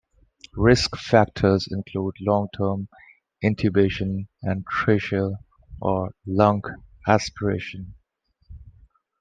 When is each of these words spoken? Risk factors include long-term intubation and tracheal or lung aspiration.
Risk 0.55 0.97
factors 0.97 1.67
include 1.69 2.15
long-term 2.21 2.87
intubation 3.43 4.27
and 4.41 4.65
tracheal 4.65 5.35
or 5.79 6.15
lung 6.25 6.63
aspiration. 7.07 7.93